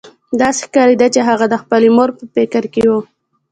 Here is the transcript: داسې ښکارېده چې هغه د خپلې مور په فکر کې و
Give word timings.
داسې 0.41 0.59
ښکارېده 0.67 1.07
چې 1.13 1.19
هغه 1.29 1.45
د 1.49 1.55
خپلې 1.63 1.89
مور 1.95 2.09
په 2.17 2.23
فکر 2.35 2.63
کې 2.73 2.83
و 2.89 2.93